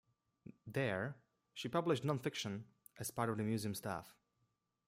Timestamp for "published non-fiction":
1.69-2.65